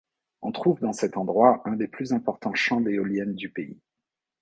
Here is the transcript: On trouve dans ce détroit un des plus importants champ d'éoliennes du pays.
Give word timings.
On 0.41 0.51
trouve 0.51 0.79
dans 0.79 0.93
ce 0.93 1.05
détroit 1.05 1.61
un 1.65 1.73
des 1.75 1.87
plus 1.87 2.11
importants 2.11 2.55
champ 2.55 2.81
d'éoliennes 2.81 3.35
du 3.35 3.51
pays. 3.51 3.77